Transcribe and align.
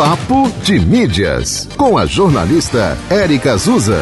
Papo 0.00 0.50
de 0.62 0.80
Mídias, 0.80 1.68
com 1.76 1.98
a 1.98 2.06
jornalista 2.06 2.96
Érica 3.10 3.52
Azusa. 3.52 4.00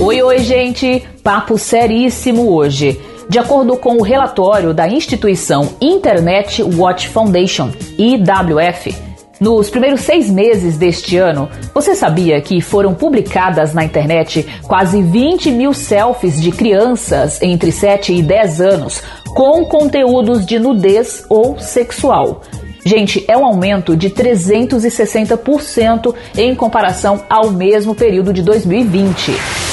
Oi, 0.00 0.20
oi, 0.20 0.38
gente! 0.40 1.06
Papo 1.22 1.56
seríssimo 1.56 2.50
hoje. 2.50 3.00
De 3.28 3.38
acordo 3.38 3.76
com 3.76 3.98
o 3.98 4.02
relatório 4.02 4.74
da 4.74 4.88
instituição 4.88 5.76
Internet 5.80 6.64
Watch 6.64 7.08
Foundation, 7.10 7.70
IWF, 7.96 8.92
nos 9.40 9.70
primeiros 9.70 10.00
seis 10.00 10.28
meses 10.28 10.76
deste 10.76 11.16
ano, 11.16 11.48
você 11.72 11.94
sabia 11.94 12.40
que 12.40 12.60
foram 12.60 12.92
publicadas 12.92 13.72
na 13.72 13.84
internet 13.84 14.44
quase 14.64 15.00
20 15.00 15.52
mil 15.52 15.72
selfies 15.72 16.42
de 16.42 16.50
crianças 16.50 17.40
entre 17.40 17.70
7 17.70 18.14
e 18.14 18.20
10 18.20 18.60
anos 18.60 19.00
com 19.32 19.64
conteúdos 19.64 20.44
de 20.44 20.58
nudez 20.58 21.24
ou 21.28 21.56
sexual? 21.58 22.42
Gente, 22.84 23.24
é 23.26 23.36
um 23.36 23.46
aumento 23.46 23.96
de 23.96 24.10
360% 24.10 26.14
em 26.36 26.54
comparação 26.54 27.24
ao 27.30 27.50
mesmo 27.50 27.94
período 27.94 28.32
de 28.32 28.42
2020. 28.42 29.63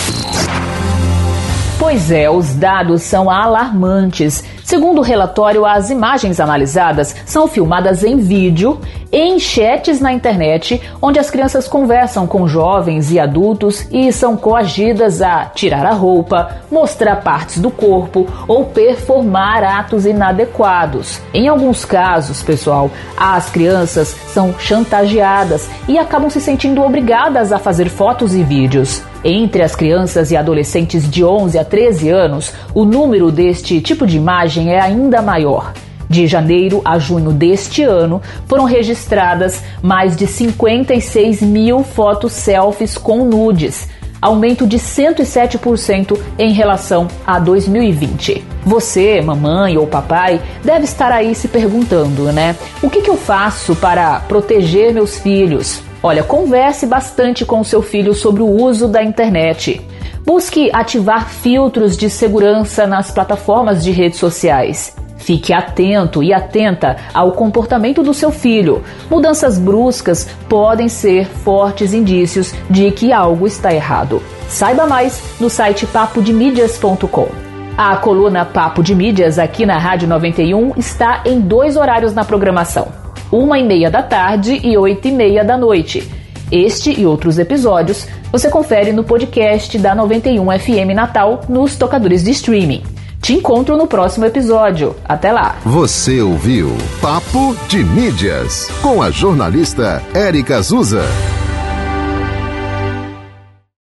Pois 1.81 2.11
é, 2.11 2.29
os 2.29 2.53
dados 2.53 3.01
são 3.01 3.27
alarmantes. 3.27 4.43
Segundo 4.63 4.99
o 4.99 5.03
relatório, 5.03 5.65
as 5.65 5.89
imagens 5.89 6.39
analisadas 6.39 7.15
são 7.25 7.47
filmadas 7.47 8.03
em 8.03 8.17
vídeo, 8.17 8.79
em 9.11 9.39
chats 9.39 9.99
na 9.99 10.13
internet, 10.13 10.79
onde 11.01 11.17
as 11.17 11.31
crianças 11.31 11.67
conversam 11.67 12.27
com 12.27 12.47
jovens 12.47 13.11
e 13.11 13.19
adultos 13.19 13.87
e 13.91 14.13
são 14.13 14.37
coagidas 14.37 15.23
a 15.23 15.45
tirar 15.45 15.87
a 15.87 15.91
roupa, 15.91 16.57
mostrar 16.69 17.15
partes 17.15 17.57
do 17.57 17.71
corpo 17.71 18.27
ou 18.47 18.65
performar 18.65 19.63
atos 19.63 20.05
inadequados. 20.05 21.19
Em 21.33 21.47
alguns 21.47 21.83
casos, 21.83 22.43
pessoal, 22.43 22.91
as 23.17 23.49
crianças 23.49 24.15
são 24.27 24.53
chantageadas 24.59 25.67
e 25.87 25.97
acabam 25.97 26.29
se 26.29 26.39
sentindo 26.39 26.83
obrigadas 26.83 27.51
a 27.51 27.57
fazer 27.57 27.89
fotos 27.89 28.35
e 28.35 28.43
vídeos. 28.43 29.01
Entre 29.23 29.61
as 29.61 29.75
crianças 29.75 30.31
e 30.31 30.37
adolescentes 30.37 31.09
de 31.09 31.23
11 31.23 31.59
a 31.59 31.63
13 31.63 32.09
anos, 32.09 32.53
o 32.73 32.83
número 32.83 33.31
deste 33.31 33.79
tipo 33.79 34.07
de 34.07 34.17
imagem 34.17 34.73
é 34.73 34.79
ainda 34.79 35.21
maior. 35.21 35.73
De 36.09 36.25
janeiro 36.25 36.81
a 36.83 36.97
junho 36.97 37.31
deste 37.31 37.83
ano, 37.83 38.21
foram 38.47 38.65
registradas 38.65 39.63
mais 39.81 40.15
de 40.15 40.25
56 40.25 41.41
mil 41.41 41.83
fotos 41.83 42.33
selfies 42.33 42.97
com 42.97 43.23
nudes, 43.23 43.87
aumento 44.19 44.65
de 44.65 44.77
107% 44.77 46.19
em 46.37 46.51
relação 46.51 47.07
a 47.25 47.39
2020. 47.39 48.50
Você, 48.65 49.21
mamãe 49.21 49.77
ou 49.77 49.87
papai, 49.87 50.41
deve 50.63 50.85
estar 50.85 51.11
aí 51.11 51.33
se 51.33 51.47
perguntando, 51.47 52.31
né? 52.31 52.55
O 52.81 52.89
que, 52.89 53.01
que 53.01 53.09
eu 53.09 53.17
faço 53.17 53.75
para 53.75 54.19
proteger 54.21 54.93
meus 54.93 55.17
filhos? 55.17 55.81
Olha, 56.03 56.23
converse 56.23 56.85
bastante 56.85 57.45
com 57.45 57.63
seu 57.63 57.81
filho 57.81 58.13
sobre 58.13 58.41
o 58.41 58.47
uso 58.47 58.87
da 58.87 59.03
internet. 59.03 59.81
Busque 60.25 60.69
ativar 60.73 61.27
filtros 61.27 61.97
de 61.97 62.09
segurança 62.09 62.85
nas 62.87 63.11
plataformas 63.11 63.83
de 63.83 63.91
redes 63.91 64.19
sociais. 64.19 64.95
Fique 65.17 65.53
atento 65.53 66.23
e 66.23 66.33
atenta 66.33 66.97
ao 67.13 67.31
comportamento 67.33 68.01
do 68.01 68.13
seu 68.13 68.31
filho. 68.31 68.83
Mudanças 69.09 69.59
bruscas 69.59 70.27
podem 70.49 70.89
ser 70.89 71.27
fortes 71.27 71.93
indícios 71.93 72.53
de 72.69 72.91
que 72.91 73.13
algo 73.13 73.45
está 73.45 73.73
errado. 73.73 74.21
Saiba 74.49 74.87
mais 74.87 75.21
no 75.39 75.49
site 75.49 75.85
papodemídias.com. 75.85 77.50
A 77.83 77.97
coluna 77.97 78.45
Papo 78.45 78.83
de 78.83 78.93
Mídias 78.93 79.39
aqui 79.39 79.65
na 79.65 79.79
Rádio 79.79 80.07
91 80.07 80.73
está 80.77 81.23
em 81.25 81.41
dois 81.41 81.75
horários 81.75 82.13
na 82.13 82.23
programação 82.23 82.89
uma 83.31 83.57
e 83.57 83.63
meia 83.63 83.89
da 83.89 84.03
tarde 84.03 84.59
e 84.63 84.77
oito 84.77 85.07
e 85.07 85.11
meia 85.11 85.43
da 85.43 85.57
noite. 85.57 86.07
Este 86.51 87.01
e 87.01 87.07
outros 87.07 87.39
episódios 87.39 88.07
você 88.31 88.51
confere 88.51 88.93
no 88.93 89.03
podcast 89.03 89.79
da 89.79 89.95
91 89.95 90.45
FM 90.59 90.93
Natal 90.93 91.41
nos 91.49 91.75
tocadores 91.75 92.23
de 92.23 92.29
streaming. 92.29 92.83
Te 93.19 93.33
encontro 93.33 93.75
no 93.75 93.87
próximo 93.87 94.25
episódio. 94.25 94.95
Até 95.03 95.31
lá. 95.31 95.55
Você 95.65 96.21
ouviu 96.21 96.77
Papo 97.01 97.55
de 97.67 97.83
Mídias 97.83 98.69
com 98.83 99.01
a 99.01 99.09
jornalista 99.09 100.03
Érica 100.13 100.57
Azusa. 100.57 101.01